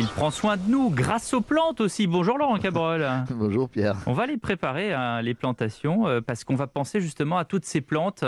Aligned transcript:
Il 0.00 0.06
prend 0.06 0.30
soin 0.30 0.56
de 0.56 0.66
nous 0.66 0.88
grâce 0.88 1.34
aux 1.34 1.42
plantes 1.42 1.82
aussi. 1.82 2.06
Bonjour 2.06 2.38
Laurent 2.38 2.58
Cabrol. 2.58 3.06
Bonjour 3.30 3.68
Pierre. 3.68 3.96
On 4.06 4.14
va 4.14 4.24
les 4.24 4.38
préparer, 4.38 4.94
hein, 4.94 5.20
les 5.20 5.34
plantations, 5.34 6.08
euh, 6.08 6.22
parce 6.22 6.42
qu'on 6.42 6.54
va 6.54 6.66
penser 6.66 7.02
justement 7.02 7.36
à 7.36 7.44
toutes 7.44 7.66
ces 7.66 7.82
plantes 7.82 8.24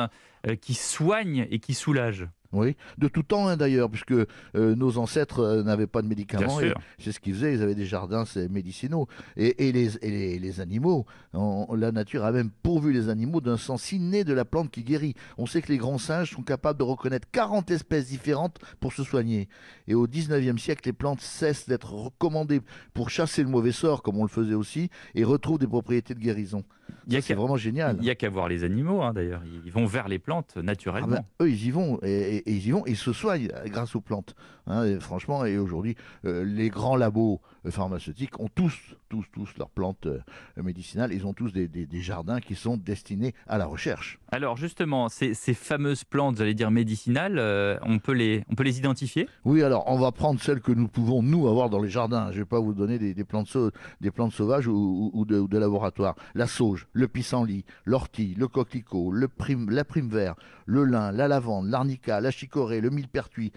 euh, 0.46 0.54
qui 0.54 0.74
soignent 0.74 1.46
et 1.50 1.60
qui 1.60 1.72
soulagent. 1.72 2.28
Oui, 2.52 2.76
de 2.98 3.08
tout 3.08 3.22
temps 3.22 3.48
hein, 3.48 3.56
d'ailleurs, 3.56 3.88
puisque 3.90 4.12
euh, 4.12 4.26
nos 4.54 4.98
ancêtres 4.98 5.40
euh, 5.40 5.62
n'avaient 5.62 5.86
pas 5.86 6.02
de 6.02 6.06
médicaments. 6.08 6.58
Bien 6.58 6.68
sûr. 6.68 6.78
et 6.98 7.02
C'est 7.02 7.12
ce 7.12 7.18
qu'ils 7.20 7.34
faisaient, 7.34 7.54
ils 7.54 7.62
avaient 7.62 7.74
des 7.74 7.86
jardins 7.86 8.24
médicinaux. 8.50 9.08
Et, 9.36 9.68
et 9.68 9.72
les, 9.72 9.96
et 10.04 10.10
les, 10.10 10.38
les 10.38 10.60
animaux, 10.60 11.06
on- 11.32 11.74
la 11.74 11.92
nature 11.92 12.24
a 12.24 12.32
même 12.32 12.50
pourvu 12.62 12.92
les 12.92 13.08
animaux 13.08 13.40
d'un 13.40 13.56
sens 13.56 13.90
inné 13.92 14.24
de 14.24 14.34
la 14.34 14.44
plante 14.44 14.70
qui 14.70 14.82
guérit. 14.84 15.14
On 15.38 15.46
sait 15.46 15.62
que 15.62 15.72
les 15.72 15.78
grands 15.78 15.96
singes 15.98 16.32
sont 16.32 16.42
capables 16.42 16.78
de 16.78 16.84
reconnaître 16.84 17.26
40 17.32 17.70
espèces 17.70 18.08
différentes 18.08 18.58
pour 18.80 18.92
se 18.92 19.02
soigner. 19.02 19.48
Et 19.88 19.94
au 19.94 20.06
19e 20.06 20.58
siècle, 20.58 20.82
les 20.86 20.92
plantes 20.92 21.20
cessent 21.22 21.66
d'être 21.68 21.92
recommandées 21.94 22.60
pour 22.92 23.08
chasser 23.08 23.42
le 23.42 23.48
mauvais 23.48 23.72
sort, 23.72 24.02
comme 24.02 24.18
on 24.18 24.24
le 24.24 24.28
faisait 24.28 24.54
aussi, 24.54 24.90
et 25.14 25.24
retrouvent 25.24 25.58
des 25.58 25.66
propriétés 25.66 26.14
de 26.14 26.20
guérison. 26.20 26.64
Il 27.06 27.12
y 27.12 27.16
a 27.16 27.20
Ça, 27.20 27.28
C'est 27.28 27.34
vraiment 27.34 27.56
génial. 27.56 27.96
il 28.00 28.04
y 28.06 28.10
a 28.10 28.14
qu'à 28.14 28.28
voir 28.30 28.48
les 28.48 28.64
animaux, 28.64 29.02
hein, 29.02 29.12
d'ailleurs. 29.12 29.42
Ils 29.64 29.72
vont 29.72 29.86
vers 29.86 30.08
les 30.08 30.18
plantes 30.18 30.54
Ah 30.56 30.62
naturellement. 30.62 31.08
ben, 31.08 31.24
eux, 31.42 31.50
ils 31.50 31.66
y 31.66 31.70
vont, 31.70 31.98
et, 32.02 32.10
et- 32.36 32.50
et 32.50 32.52
ils 32.52 32.66
y 32.66 32.70
vont, 32.70 32.86
et 32.86 32.90
ils 32.90 32.96
se 32.96 33.12
soignent 33.12 33.48
euh, 33.54 33.64
grâce 33.68 33.94
aux 33.96 34.00
plantes. 34.00 34.34
hein, 34.66 34.84
et 34.84 35.00
franchement, 35.00 35.44
et 35.44 35.58
aujourd'hui, 35.58 35.96
euh, 36.24 36.44
les 36.44 36.68
grands 36.68 36.94
labos 36.96 37.40
euh, 37.66 37.70
pharmaceutiques 37.70 38.38
ont 38.40 38.48
tous, 38.54 38.74
tous, 39.08 39.24
tous 39.32 39.48
leurs 39.58 39.70
plantes 39.70 40.06
euh, 40.06 40.20
médicinales. 40.62 41.12
Ils 41.12 41.26
ont 41.26 41.32
tous 41.32 41.52
des, 41.52 41.66
des- 41.68 41.86
des 41.86 42.00
jardins 42.00 42.40
qui 42.40 42.54
sont 42.54 42.76
destinés 42.76 43.34
à 43.48 43.58
la 43.58 43.66
recherche. 43.66 44.18
Alors 44.30 44.56
justement, 44.56 45.08
ces, 45.08 45.34
ces 45.34 45.54
fameuses 45.54 46.04
plantes, 46.04 46.36
j'allais 46.36 46.54
dire 46.54 46.70
médicinales, 46.70 47.38
euh, 47.38 47.76
on, 47.82 47.98
peut 47.98 48.12
les, 48.12 48.44
on 48.48 48.54
peut 48.54 48.62
les 48.62 48.78
identifier? 48.78 49.28
Oui, 49.44 49.62
alors 49.62 49.84
on 49.88 49.98
va 49.98 50.12
prendre 50.12 50.40
celles 50.40 50.60
que 50.60 50.72
nous 50.72 50.88
pouvons 50.88 51.22
nous 51.22 51.48
avoir 51.48 51.68
dans 51.70 51.80
les 51.82 51.90
jardins. 51.90 52.26
Je 52.30 52.36
ne 52.36 52.42
vais 52.42 52.48
pas 52.48 52.60
vous 52.60 52.72
donner 52.74 52.98
des, 52.98 53.14
des 53.14 53.24
plantes, 53.24 53.56
des 54.00 54.10
plantes 54.10 54.32
sauvages 54.32 54.66
ou, 54.68 54.72
ou- 54.74 55.10
ou 55.12 55.24
de, 55.24 55.38
ou 55.38 55.48
de 55.48 55.58
laboratoire. 55.58 56.14
La 56.34 56.46
sauge, 56.46 56.81
le 56.92 57.08
pissenlit, 57.08 57.64
l'ortie, 57.84 58.34
le 58.36 58.48
coquelicot, 58.48 59.12
le 59.12 59.28
prime, 59.28 59.70
la 59.70 59.84
prime 59.84 60.08
vert, 60.08 60.34
le 60.66 60.84
lin, 60.84 61.12
la 61.12 61.28
lavande, 61.28 61.68
l'arnica, 61.68 62.20
la 62.20 62.30
chicorée, 62.30 62.80
le 62.80 62.90
millepertuis, 62.90 63.52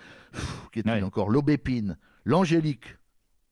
qui 0.71 0.79
est 0.79 0.85
Ouais. 0.87 1.01
encore? 1.03 1.29
L'aubépine, 1.29 1.97
l'angélique, 2.25 2.97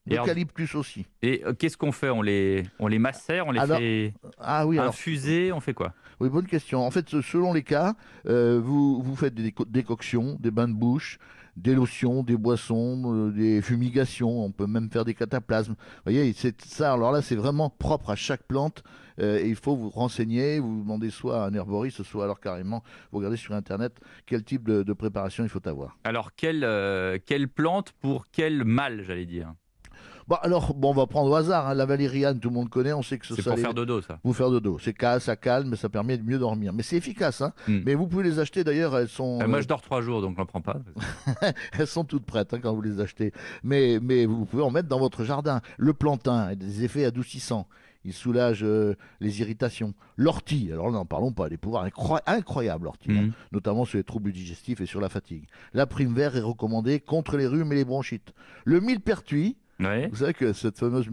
l'eucalyptus 0.06 0.74
aussi. 0.74 1.06
Et 1.22 1.42
euh, 1.44 1.52
qu'est-ce 1.54 1.76
qu'on 1.76 1.92
fait? 1.92 2.10
On 2.10 2.22
les, 2.22 2.64
on 2.78 2.86
les 2.86 2.98
macère, 2.98 3.46
on 3.46 3.52
les 3.52 3.60
Alors, 3.60 3.78
fait 3.78 4.14
Ah 4.38 4.66
oui, 4.66 4.78
alors 4.78 4.90
infuser, 4.90 5.52
on 5.52 5.60
fait 5.60 5.74
quoi? 5.74 5.94
Oui, 6.20 6.28
bonne 6.28 6.46
question. 6.46 6.86
En 6.86 6.90
fait, 6.90 7.08
selon 7.22 7.52
les 7.52 7.62
cas, 7.62 7.94
euh, 8.26 8.60
vous, 8.62 9.02
vous 9.02 9.16
faites 9.16 9.34
des 9.34 9.50
déco- 9.50 9.68
décoctions, 9.68 10.36
des 10.40 10.50
bains 10.50 10.68
de 10.68 10.74
bouche, 10.74 11.18
des 11.56 11.74
lotions, 11.74 12.22
des 12.22 12.36
boissons, 12.36 13.02
euh, 13.06 13.30
des 13.32 13.62
fumigations. 13.62 14.44
On 14.44 14.52
peut 14.52 14.66
même 14.66 14.90
faire 14.90 15.04
des 15.04 15.14
cataplasmes. 15.14 15.72
Vous 15.72 16.02
voyez, 16.12 16.32
c'est 16.32 16.60
ça. 16.62 16.92
Alors 16.92 17.10
là, 17.10 17.20
c'est 17.22 17.36
vraiment 17.36 17.68
propre 17.70 18.10
à 18.10 18.16
chaque 18.16 18.44
plante. 18.44 18.84
Euh, 19.20 19.38
et 19.38 19.48
il 19.48 19.54
faut 19.56 19.76
vous 19.76 19.90
renseigner, 19.90 20.58
vous 20.58 20.82
demandez 20.82 21.10
soit 21.10 21.44
à 21.44 21.46
un 21.46 21.54
herboriste, 21.54 22.02
soit 22.02 22.24
alors 22.24 22.40
carrément, 22.40 22.82
vous 23.12 23.18
regardez 23.18 23.36
sur 23.36 23.54
Internet 23.54 23.96
quel 24.26 24.42
type 24.42 24.64
de, 24.64 24.82
de 24.82 24.92
préparation 24.92 25.44
il 25.44 25.48
faut 25.48 25.66
avoir. 25.68 25.96
Alors, 26.04 26.34
quelle, 26.34 26.68
quelle 27.24 27.48
plante 27.48 27.92
pour 28.00 28.26
quel 28.32 28.64
mal, 28.64 29.02
j'allais 29.04 29.26
dire? 29.26 29.52
Bon, 30.26 30.36
alors, 30.42 30.72
bon, 30.74 30.90
on 30.90 30.94
va 30.94 31.06
prendre 31.06 31.30
au 31.30 31.34
hasard. 31.34 31.68
hein. 31.68 31.74
La 31.74 31.84
valériane, 31.86 32.40
tout 32.40 32.48
le 32.48 32.54
monde 32.54 32.70
connaît. 32.70 32.92
On 32.94 33.02
sait 33.02 33.18
que 33.18 33.26
ce 33.26 33.34
C'est 33.34 33.42
ça 33.42 33.50
pour 33.50 33.56
les- 33.56 33.62
faire 33.62 33.74
dodo, 33.74 34.00
ça. 34.00 34.18
vous 34.24 34.32
faire 34.32 34.50
de 34.50 34.58
dos. 34.58 34.78
C'est 34.78 34.92
calme, 34.94 35.20
ça 35.20 35.36
calme, 35.36 35.76
ça 35.76 35.88
permet 35.88 36.16
de 36.16 36.22
mieux 36.24 36.38
dormir. 36.38 36.72
Mais 36.72 36.82
c'est 36.82 36.96
efficace, 36.96 37.42
hein. 37.42 37.52
Hmm. 37.68 37.80
Mais 37.84 37.94
vous 37.94 38.06
pouvez 38.06 38.24
les 38.24 38.38
acheter 38.38 38.64
d'ailleurs, 38.64 38.96
elles 38.96 39.08
sont. 39.08 39.40
Euh, 39.42 39.46
moi, 39.48 39.60
je 39.60 39.68
dors 39.68 39.82
trois 39.82 40.00
jours, 40.00 40.22
donc 40.22 40.36
j'en 40.36 40.46
prends 40.46 40.60
pas. 40.62 40.76
Elles 41.78 41.86
sont 41.86 42.04
toutes 42.04 42.24
prêtes 42.24 42.54
hein, 42.54 42.58
quand 42.62 42.74
vous 42.74 42.82
les 42.82 43.00
achetez. 43.00 43.32
Mais, 43.62 43.98
mais 44.02 44.26
vous 44.26 44.44
pouvez 44.44 44.62
en 44.62 44.70
mettre 44.70 44.88
dans 44.88 44.98
votre 44.98 45.24
jardin. 45.24 45.60
Le 45.76 45.92
plantain 45.92 46.38
a 46.38 46.54
des 46.54 46.84
effets 46.84 47.04
adoucissants. 47.04 47.66
Il 48.06 48.12
soulage 48.12 48.62
euh, 48.62 48.96
les 49.20 49.40
irritations. 49.40 49.94
L'ortie, 50.18 50.68
alors 50.70 50.92
n'en 50.92 51.06
parlons 51.06 51.32
pas, 51.32 51.48
des 51.48 51.56
pouvoirs 51.56 51.86
incroy- 51.86 52.20
incroyables, 52.26 52.84
l'ortie, 52.84 53.10
hein, 53.10 53.22
Mhm. 53.22 53.32
notamment 53.52 53.86
sur 53.86 53.96
les 53.96 54.04
troubles 54.04 54.30
digestifs 54.30 54.80
et 54.82 54.86
sur 54.86 55.00
la 55.00 55.08
fatigue. 55.08 55.46
La 55.72 55.86
prime 55.86 56.12
vert 56.14 56.36
est 56.36 56.40
recommandée 56.42 57.00
contre 57.00 57.38
les 57.38 57.46
rhumes 57.46 57.72
et 57.72 57.76
les 57.76 57.84
bronchites. 57.86 58.34
Le 58.66 58.80
millepertuis, 58.80 59.56
Vous 59.78 60.16
savez 60.16 60.34
que 60.34 60.52
cette 60.52 60.78
fameuse, 60.78 61.08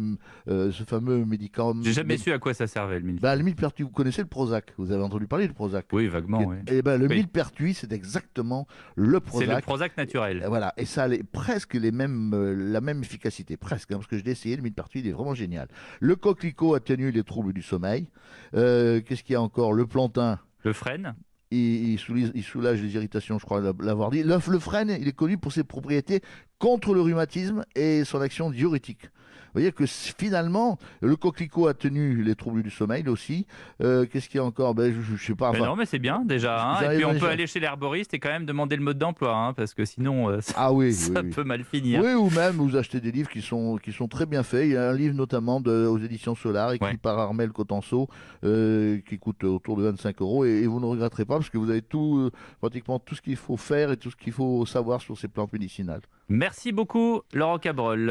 euh, 0.47 0.71
ce 0.71 0.83
fameux 0.83 1.25
médicament. 1.25 1.73
J'ai 1.83 1.93
jamais 1.93 2.17
su 2.17 2.31
à 2.31 2.39
quoi 2.39 2.53
ça 2.53 2.67
servait, 2.67 2.99
le 2.99 3.05
mille. 3.05 3.19
Ben, 3.19 3.35
le 3.35 3.43
millepertuis, 3.43 3.83
vous 3.83 3.89
connaissez 3.89 4.21
le 4.21 4.27
Prozac 4.27 4.73
Vous 4.77 4.91
avez 4.91 5.01
entendu 5.03 5.27
parler 5.27 5.47
du 5.47 5.53
Prozac 5.53 5.87
Oui, 5.91 6.07
vaguement, 6.07 6.43
oui. 6.45 6.57
Eh 6.67 6.81
ben, 6.81 6.97
le 6.97 7.07
Oui. 7.07 7.15
millepertuis, 7.15 7.73
c'est 7.73 7.91
exactement 7.91 8.67
le 8.95 9.05
C'est 9.05 9.13
le 9.13 9.19
Prozac. 9.19 9.63
Prozac 9.63 9.97
naturel. 9.97 10.41
Et 10.43 10.47
Voilà, 10.47 10.73
et 10.77 10.85
ça 10.85 11.03
a 11.03 11.07
les- 11.07 11.23
presque 11.23 11.73
les 11.73 11.91
mêmes, 11.91 12.31
euh, 12.33 12.53
la 12.53 12.81
même 12.81 13.01
efficacité, 13.01 13.57
presque, 13.57 13.91
hein, 13.91 13.95
parce 13.95 14.07
que 14.07 14.17
je 14.17 14.23
l'ai 14.23 14.31
essayé, 14.31 14.55
le 14.55 14.61
millepertuis, 14.61 14.99
il 14.99 15.07
est 15.07 15.11
vraiment 15.11 15.33
génial. 15.33 15.67
Le 15.99 16.15
coquelicot 16.15 16.75
atténue 16.75 17.11
les 17.11 17.23
troubles 17.23 17.53
du 17.53 17.61
sommeil. 17.61 18.07
Euh, 18.55 19.01
Qu'est-ce 19.01 19.23
qu'il 19.23 19.33
y 19.33 19.35
a 19.35 19.41
encore? 19.41 19.73
Le 19.73 19.85
plantain, 19.87 20.39
Le 20.63 20.73
frêne 20.73 21.15
il, 21.51 21.99
soulage 22.43 22.81
les 22.81 22.95
irritations, 22.95 23.37
je 23.37 23.45
crois 23.45 23.59
l'a- 23.61 23.73
l'avoir 23.81 24.09
dit. 24.09 24.23
L'œuf, 24.23 24.47
le 24.47 24.59
frêne, 24.59 24.95
il 24.99 25.07
est 25.07 25.15
connu 25.15 25.37
pour 25.37 25.51
ses 25.51 25.63
propriétés 25.63 26.21
contre 26.59 26.93
le 26.93 27.01
rhumatisme 27.01 27.65
et 27.75 28.03
son 28.05 28.21
action 28.21 28.49
diurétique. 28.51 29.09
Vous 29.53 29.59
voyez 29.59 29.71
que 29.71 29.85
finalement, 29.85 30.77
le 31.01 31.15
coquelicot 31.15 31.67
atténue 31.67 32.23
les 32.23 32.35
troubles 32.35 32.63
du 32.63 32.69
sommeil 32.69 33.07
aussi. 33.07 33.45
Euh, 33.83 34.05
Qu'est-ce 34.05 34.29
qu'il 34.29 34.37
y 34.37 34.39
a 34.41 34.45
encore? 34.45 34.73
Ben, 34.75 34.93
je, 34.93 35.15
je 35.15 35.23
sais 35.25 35.35
pas. 35.35 35.51
Mais 35.51 35.59
enfin, 35.59 35.67
non, 35.69 35.75
mais 35.75 35.85
c'est 35.85 35.99
bien 35.99 36.23
déjà. 36.25 36.71
hein. 36.77 36.91
Et 36.91 36.95
puis 36.97 37.05
on 37.05 37.15
peut 37.17 37.27
aller 37.27 37.47
chez 37.47 37.59
l'herboriste 37.59 38.13
et 38.13 38.19
quand 38.19 38.29
même 38.29 38.45
demander 38.45 38.75
le 38.75 38.83
mode 38.83 38.97
d'emploi, 38.97 39.35
hein, 39.35 39.53
parce 39.53 39.73
que 39.73 39.85
sinon 39.85 40.29
euh, 40.29 40.41
ça, 40.41 40.53
ah 40.57 40.73
oui, 40.73 40.93
ça 40.93 41.11
oui, 41.13 41.21
oui. 41.25 41.29
peut 41.31 41.43
mal 41.43 41.63
finir. 41.63 42.01
Oui, 42.03 42.13
ou 42.13 42.29
même 42.29 42.55
vous 42.55 42.75
achetez 42.77 42.99
des 43.01 43.11
livres 43.11 43.29
qui 43.29 43.41
sont, 43.41 43.77
qui 43.77 43.91
sont 43.91 44.07
très 44.07 44.25
bien 44.25 44.43
faits. 44.43 44.65
Il 44.65 44.71
y 44.73 44.77
a 44.77 44.89
un 44.89 44.93
livre 44.93 45.15
notamment 45.15 45.59
de, 45.61 45.85
aux 45.85 45.97
éditions 45.99 46.35
Solar, 46.35 46.73
écrit 46.73 46.91
Ouais. 46.91 46.97
par 46.97 47.19
Armel 47.19 47.51
Cotenceau, 47.51 48.07
euh, 48.43 48.99
qui 49.07 49.17
coûte 49.19 49.43
autour 49.43 49.77
de 49.77 49.83
25 49.83 50.21
euros. 50.21 50.45
Et, 50.45 50.61
et 50.63 50.67
vous 50.67 50.79
ne 50.79 50.85
regretterez 50.85 51.25
pas 51.25 51.35
parce 51.35 51.49
que 51.49 51.57
vous 51.57 51.69
avez 51.69 51.81
tout, 51.81 52.29
pratiquement 52.59 52.99
tout 52.99 53.15
ce 53.15 53.21
qu'il 53.21 53.35
faut 53.35 53.57
faire 53.57 53.91
et 53.91 53.97
tout 53.97 54.11
ce 54.11 54.15
qu'il 54.15 54.33
faut 54.33 54.65
savoir 54.65 55.01
sur 55.01 55.17
ces 55.17 55.27
plantes 55.27 55.53
médicinales. 55.53 56.01
Merci 56.29 56.71
beaucoup, 56.71 57.21
Laurent 57.33 57.57
Cabrol. 57.59 58.09